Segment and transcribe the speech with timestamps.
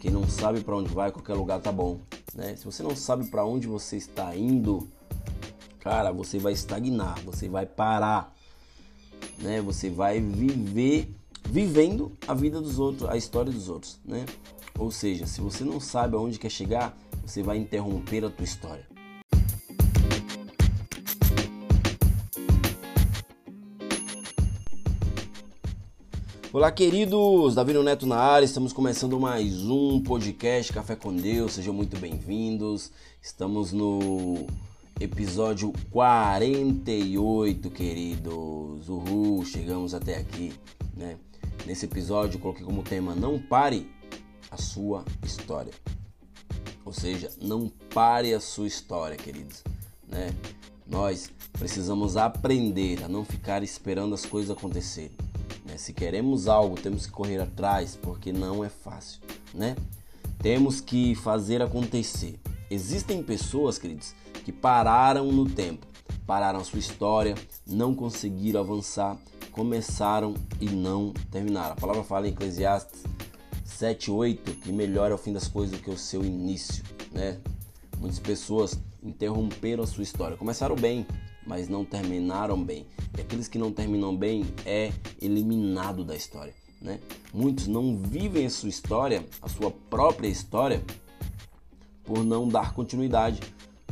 [0.00, 2.00] quem não sabe para onde vai, qualquer lugar tá bom,
[2.34, 2.56] né?
[2.56, 4.88] Se você não sabe para onde você está indo,
[5.78, 8.34] cara, você vai estagnar, você vai parar,
[9.38, 9.60] né?
[9.60, 14.24] Você vai viver vivendo a vida dos outros, a história dos outros, né?
[14.78, 18.86] Ou seja, se você não sabe aonde quer chegar, você vai interromper a tua história.
[26.52, 27.54] Olá, queridos!
[27.54, 32.90] Davi Neto na área, estamos começando mais um podcast Café com Deus, sejam muito bem-vindos.
[33.22, 34.48] Estamos no
[34.98, 38.88] episódio 48, queridos.
[38.88, 40.52] Uhul, chegamos até aqui,
[40.96, 41.18] né?
[41.64, 43.88] Nesse episódio coloquei como tema Não pare
[44.50, 45.72] a sua história.
[46.84, 49.62] Ou seja, não pare a sua história, queridos,
[50.08, 50.34] né?
[50.84, 55.29] Nós precisamos aprender a não ficar esperando as coisas acontecerem
[55.64, 55.76] né?
[55.76, 59.20] Se queremos algo, temos que correr atrás, porque não é fácil,
[59.54, 59.76] né?
[60.38, 62.40] Temos que fazer acontecer.
[62.70, 65.86] Existem pessoas, queridos, que pararam no tempo,
[66.26, 67.34] pararam a sua história,
[67.66, 69.18] não conseguiram avançar,
[69.50, 71.72] começaram e não terminaram.
[71.72, 73.02] A palavra fala em Eclesiastes
[73.64, 77.38] 7:8 que melhor é o fim das coisas do que o seu início, né?
[77.98, 81.06] Muitas pessoas interromperam a sua história, começaram bem,
[81.46, 82.86] mas não terminaram bem.
[83.20, 86.54] Aqueles que não terminam bem é eliminado da história.
[86.80, 86.98] Né?
[87.32, 90.82] Muitos não vivem a sua história, a sua própria história,
[92.04, 93.40] por não dar continuidade.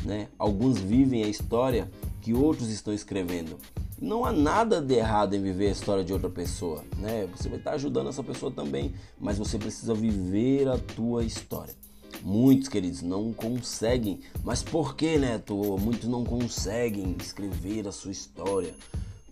[0.05, 0.29] Né?
[0.39, 1.91] Alguns vivem a história
[2.23, 3.59] que outros estão escrevendo.
[4.01, 7.27] Não há nada de errado em viver a história de outra pessoa, né?
[7.37, 11.75] Você vai estar ajudando essa pessoa também, mas você precisa viver a tua história.
[12.23, 14.21] Muitos, queridos, não conseguem.
[14.45, 15.55] Mas por que, Neto?
[15.79, 18.73] Muitos não conseguem escrever a sua história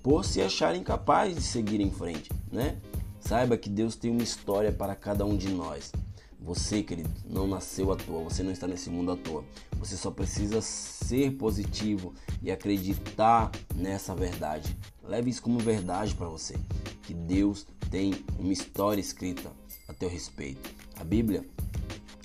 [0.07, 2.79] por se acharem capazes de seguir em frente, né?
[3.19, 5.91] Saiba que Deus tem uma história para cada um de nós.
[6.39, 9.45] Você, querido, não nasceu à toa, você não está nesse mundo à toa.
[9.81, 14.79] Você só precisa ser positivo e acreditar nessa verdade.
[15.03, 16.55] Leve isso como verdade para você,
[17.03, 19.51] que Deus tem uma história escrita
[19.89, 20.71] a teu respeito.
[21.01, 21.45] A Bíblia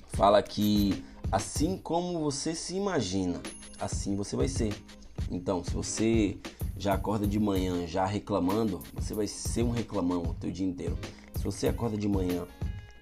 [0.09, 3.41] fala que assim como você se imagina,
[3.79, 4.71] assim você vai ser.
[5.31, 6.37] Então, se você
[6.81, 10.97] já acorda de manhã já reclamando, você vai ser um reclamão o teu dia inteiro.
[11.35, 12.47] Se você acorda de manhã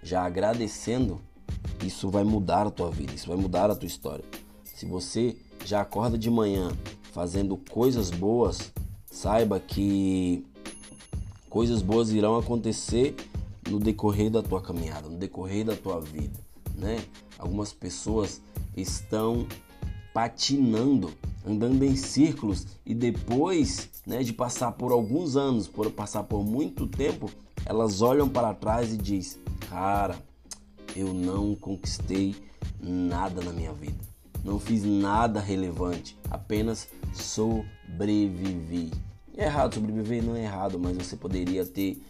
[0.04, 1.22] já agradecendo,
[1.86, 4.26] isso vai mudar a tua vida, isso vai mudar a tua história.
[4.64, 6.72] Se você já acorda de manhã
[7.14, 8.72] fazendo coisas boas,
[9.10, 10.46] saiba que
[11.50, 13.16] coisas boas irão acontecer
[13.70, 17.04] no decorrer da tua caminhada, no decorrer da tua vida né?
[17.38, 18.42] Algumas pessoas
[18.76, 19.46] estão
[20.14, 21.12] patinando,
[21.46, 26.88] andando em círculos e depois, né, de passar por alguns anos, por passar por muito
[26.88, 27.30] tempo,
[27.66, 29.40] elas olham para trás e diz:
[29.70, 30.16] "Cara,
[30.96, 32.36] eu não conquistei
[32.82, 34.00] nada na minha vida.
[34.44, 38.92] Não fiz nada relevante, apenas sobrevivi."
[39.38, 42.02] É errado sobreviver, não é errado, mas você poderia ter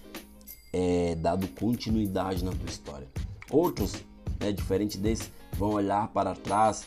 [0.74, 3.08] é, dado continuidade na tua história.
[3.52, 3.94] Outros
[4.40, 6.86] né, diferente desse, vão olhar para trás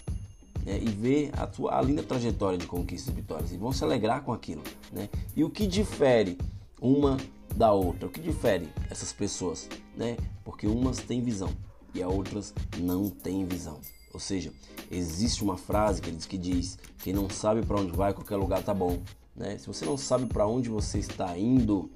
[0.64, 3.82] né, e ver a sua a linda trajetória de conquistas e vitórias e vão se
[3.84, 4.62] alegrar com aquilo.
[4.92, 5.08] Né?
[5.34, 6.38] E o que difere
[6.80, 7.16] uma
[7.54, 8.06] da outra?
[8.06, 9.68] O que difere essas pessoas?
[9.96, 10.16] Né?
[10.44, 11.50] Porque umas têm visão
[11.94, 13.80] e as outras não têm visão.
[14.12, 14.52] Ou seja,
[14.90, 18.62] existe uma frase que diz que diz: quem não sabe para onde vai, qualquer lugar
[18.62, 18.98] tá bom.
[19.34, 19.56] Né?
[19.58, 21.90] Se você não sabe para onde você está indo,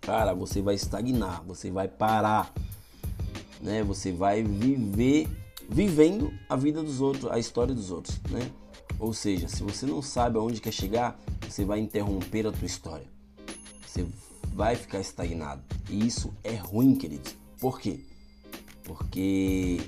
[0.00, 2.52] cara, você vai estagnar, você vai parar
[3.62, 3.82] né?
[3.84, 5.28] Você vai viver
[5.68, 8.50] vivendo a vida dos outros, a história dos outros, né?
[8.98, 11.18] Ou seja, se você não sabe aonde quer chegar,
[11.48, 13.06] você vai interromper a tua história.
[13.86, 14.06] Você
[14.54, 15.62] vai ficar estagnado.
[15.90, 17.34] E isso é ruim, queridos.
[17.60, 18.00] Por quê?
[18.84, 19.80] Porque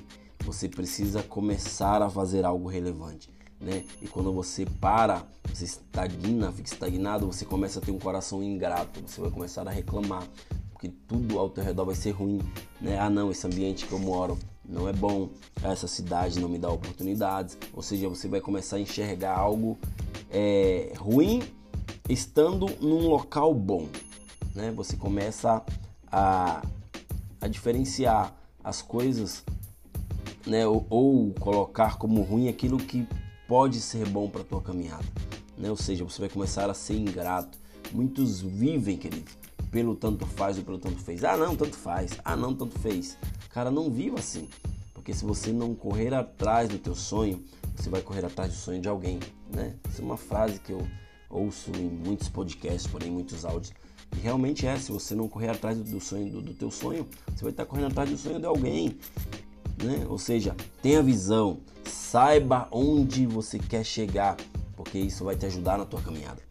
[0.45, 3.83] você precisa começar a fazer algo relevante, né?
[4.01, 9.01] E quando você para, você estagna, fica estagnado, você começa a ter um coração ingrato,
[9.05, 10.27] você vai começar a reclamar,
[10.71, 12.39] porque tudo ao teu redor vai ser ruim,
[12.79, 12.99] né?
[12.99, 14.37] Ah, não, esse ambiente que eu moro
[14.67, 15.29] não é bom,
[15.63, 19.77] essa cidade não me dá oportunidades, ou seja, você vai começar a enxergar algo
[20.31, 21.43] é, ruim
[22.09, 23.87] estando num local bom,
[24.53, 24.71] né?
[24.71, 25.63] Você começa
[26.11, 26.61] a,
[27.41, 29.43] a diferenciar as coisas,
[30.45, 30.65] né?
[30.67, 33.07] Ou, ou colocar como ruim aquilo que
[33.47, 35.05] pode ser bom para tua caminhada,
[35.57, 35.69] né?
[35.69, 37.57] Ou seja, você vai começar a ser ingrato.
[37.91, 39.37] Muitos vivem, queridos,
[39.75, 41.21] pelo tanto faz ou pelo tanto fez.
[41.25, 42.17] Ah, não, tanto faz.
[42.23, 43.17] Ah, não, tanto fez.
[43.49, 44.47] Cara, não viva assim.
[44.93, 47.43] Porque se você não correr atrás do teu sonho,
[47.75, 49.19] você vai correr atrás do sonho de alguém,
[49.53, 49.75] né?
[49.83, 50.87] Essa é uma frase que eu
[51.29, 53.73] ouço em muitos podcasts, porém muitos áudios.
[54.15, 57.05] E realmente é, se você não correr atrás do sonho do, do teu sonho,
[57.35, 58.97] você vai estar correndo atrás do sonho de alguém.
[59.83, 60.05] né?
[60.07, 64.37] Ou seja, tenha visão, saiba onde você quer chegar,
[64.77, 66.41] porque isso vai te ajudar na tua caminhada.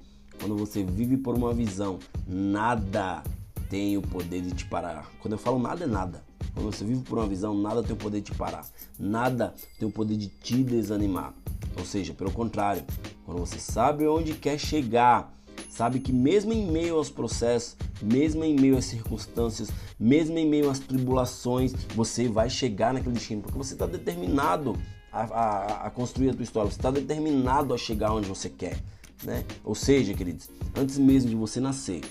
[0.45, 1.99] Quando você vive por uma visão,
[2.29, 3.23] nada
[3.71, 5.11] tem o poder de te parar.
[5.19, 6.23] Quando eu falo nada é nada.
[6.53, 8.67] Quando você vive por uma visão, nada tem o poder de te parar.
[8.99, 11.33] Nada tem o poder de te desanimar.
[11.79, 12.85] Ou seja, pelo contrário,
[13.25, 15.35] quando você sabe onde quer chegar,
[15.71, 20.69] sabe que mesmo em meio aos processos, mesmo em meio às circunstâncias, mesmo em meio
[20.69, 24.77] às tribulações, você vai chegar naquele destino, porque você está determinado
[25.11, 28.79] a, a, a, construir a tua história, você está determinado a chegar onde você quer.
[29.25, 29.45] Né?
[29.65, 32.03] Ou seja, queridos, antes mesmo de você nascer,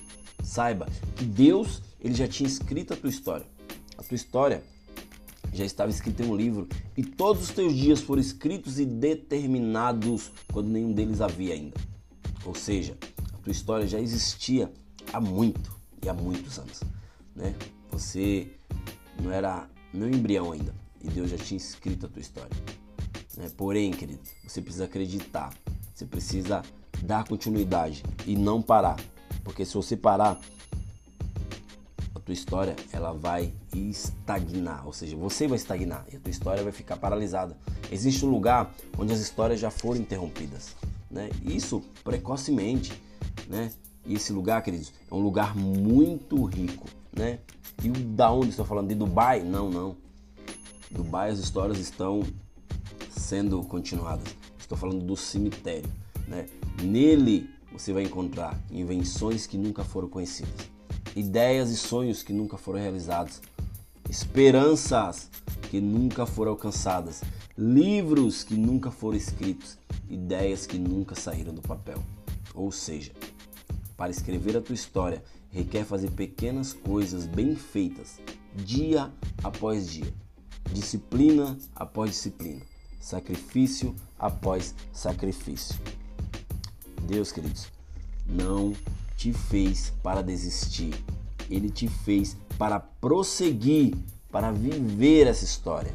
[0.43, 3.45] saiba que Deus ele já tinha escrito a tua história.
[3.97, 4.63] A tua história
[5.53, 6.67] já estava escrita em um livro
[6.97, 11.79] e todos os teus dias foram escritos e determinados quando nenhum deles havia ainda.
[12.43, 12.97] Ou seja,
[13.33, 14.71] a tua história já existia
[15.13, 15.71] há muito
[16.03, 16.81] e há muitos anos,
[17.35, 17.55] né?
[17.91, 18.47] Você
[19.21, 22.51] não era nem embrião ainda e Deus já tinha escrito a tua história.
[23.37, 23.49] Né?
[23.55, 25.53] Porém, querido, você precisa acreditar,
[25.93, 26.63] você precisa
[27.03, 28.97] dar continuidade e não parar,
[29.43, 30.39] porque se você parar,
[32.15, 36.63] a tua história ela vai estagnar, ou seja, você vai estagnar e a tua história
[36.63, 37.57] vai ficar paralisada.
[37.91, 40.75] Existe um lugar onde as histórias já foram interrompidas,
[41.11, 41.29] né?
[41.43, 42.93] Isso precocemente,
[43.47, 43.71] né?
[44.05, 47.39] E esse lugar, queridos, é um lugar muito rico, né?
[47.83, 48.87] E da onde estou falando?
[48.87, 49.43] De Dubai?
[49.43, 49.95] Não, não.
[50.89, 52.23] Dubai as histórias estão
[53.09, 54.35] sendo continuadas.
[54.57, 55.89] Estou falando do cemitério,
[56.27, 56.47] né?
[56.81, 60.69] Nele você vai encontrar invenções que nunca foram conhecidas,
[61.15, 63.41] ideias e sonhos que nunca foram realizados,
[64.09, 65.29] esperanças
[65.69, 67.23] que nunca foram alcançadas,
[67.57, 69.77] livros que nunca foram escritos,
[70.07, 71.97] ideias que nunca saíram do papel.
[72.53, 73.11] Ou seja,
[73.97, 78.19] para escrever a tua história, requer fazer pequenas coisas bem feitas,
[78.55, 79.11] dia
[79.43, 80.13] após dia,
[80.71, 82.61] disciplina após disciplina,
[82.99, 85.75] sacrifício após sacrifício.
[87.03, 87.67] Deus, queridos,
[88.25, 88.73] não
[89.15, 90.93] te fez para desistir,
[91.49, 93.95] ele te fez para prosseguir,
[94.31, 95.93] para viver essa história.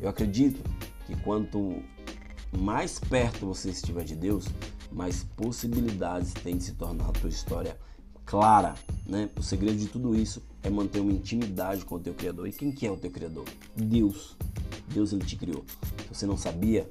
[0.00, 0.62] Eu acredito
[1.06, 1.82] que quanto
[2.56, 4.46] mais perto você estiver de Deus,
[4.92, 7.76] mais possibilidades tem de se tornar a tua história
[8.24, 8.74] clara,
[9.06, 9.28] né?
[9.36, 12.48] O segredo de tudo isso é manter uma intimidade com o teu criador.
[12.48, 13.44] E quem que é o teu criador?
[13.76, 14.36] Deus.
[14.88, 15.64] Deus ele te criou.
[16.08, 16.90] Se você não sabia,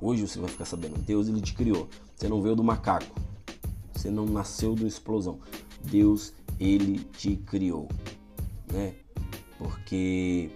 [0.00, 0.98] hoje você vai ficar sabendo.
[0.98, 1.88] Deus ele te criou.
[2.14, 3.20] Você não veio do macaco.
[3.92, 5.38] Você não nasceu de uma explosão.
[5.84, 7.88] Deus ele te criou,
[8.72, 8.94] né?
[9.58, 10.50] Porque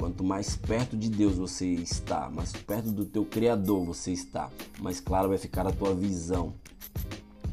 [0.00, 4.48] Quanto mais perto de Deus você está, mais perto do teu Criador você está,
[4.78, 6.54] mais clara vai ficar a tua visão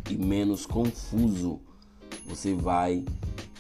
[0.10, 1.60] e menos confuso
[2.26, 3.04] você vai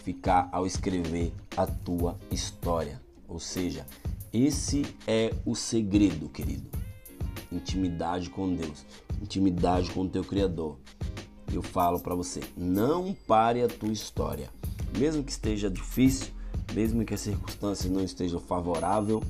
[0.05, 3.01] ficar ao escrever a tua história.
[3.27, 3.85] Ou seja,
[4.31, 6.69] esse é o segredo, querido.
[7.51, 8.85] Intimidade com Deus,
[9.21, 10.77] intimidade com o teu Criador.
[11.53, 14.49] Eu falo para você, não pare a tua história.
[14.97, 16.27] Mesmo que esteja difícil,
[16.73, 19.23] mesmo que a circunstância não esteja favorável,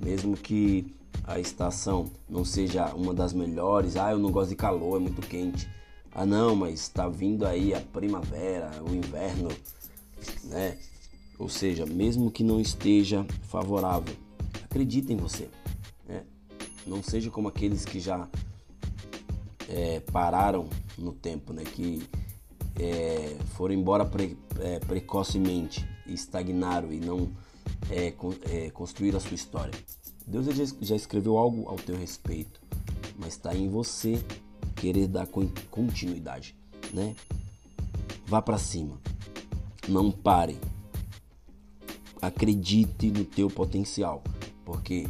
[0.00, 0.94] mesmo que
[1.26, 5.22] a estação não seja uma das melhores, ah, eu não gosto de calor, é muito
[5.22, 5.68] quente.
[6.12, 9.48] Ah, não, mas está vindo aí a primavera, o inverno,
[10.44, 10.78] né?
[11.38, 14.14] Ou seja, mesmo que não esteja favorável,
[14.64, 15.48] acredite em você.
[16.86, 18.28] Não seja como aqueles que já
[19.68, 21.64] é, pararam no tempo, né?
[21.64, 22.02] Que
[22.76, 27.30] é, foram embora pre, é, precocemente estagnaram e não
[27.90, 28.12] é,
[28.50, 29.72] é, construíram a sua história.
[30.26, 30.46] Deus
[30.80, 32.60] já escreveu algo ao teu respeito,
[33.18, 34.22] mas está em você
[34.74, 35.26] querer dar
[35.70, 36.56] continuidade,
[36.92, 37.14] né?
[38.26, 38.98] Vá para cima,
[39.86, 40.58] não pare,
[42.22, 44.22] acredite no teu potencial,
[44.64, 45.06] porque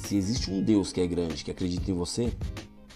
[0.00, 2.32] se existe um Deus que é grande, que acredita em você,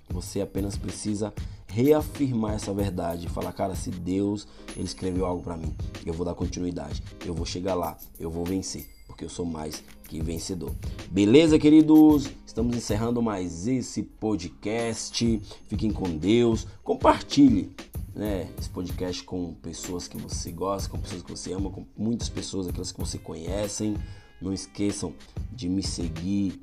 [0.09, 1.33] você apenas precisa
[1.67, 4.47] reafirmar essa verdade e falar, cara, se Deus
[4.77, 5.75] ele escreveu algo para mim,
[6.07, 9.83] eu vou dar continuidade, eu vou chegar lá, eu vou vencer, porque eu sou mais
[10.09, 10.73] que vencedor.
[11.11, 12.31] Beleza, queridos?
[12.47, 15.43] Estamos encerrando mais esse podcast.
[15.67, 16.67] Fiquem com Deus.
[16.85, 17.75] Compartilhe
[18.15, 22.29] né, esse podcast com pessoas que você gosta, com pessoas que você ama, com muitas
[22.29, 23.97] pessoas, aquelas que você conhecem.
[24.41, 25.13] Não esqueçam
[25.51, 26.61] de me seguir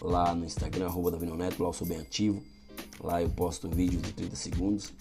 [0.00, 2.42] lá no Instagram, arroba Neto, lá eu sou bem ativo.
[3.02, 4.92] Lá eu posto vídeos de 30 segundos,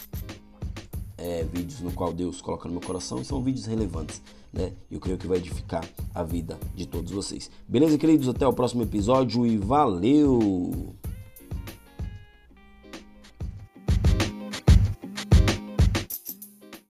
[1.17, 4.21] é, vídeos no qual Deus coloca no meu coração e são vídeos relevantes,
[4.51, 4.73] né?
[4.91, 7.49] Eu creio que vai edificar a vida de todos vocês.
[7.67, 8.27] Beleza, queridos?
[8.27, 10.95] Até o próximo episódio e valeu!